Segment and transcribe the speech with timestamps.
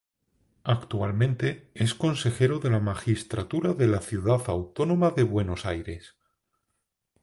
[0.63, 6.15] Actualmente es Consejero de la Magistratura de la Ciudad Autónoma de Buenos Aires.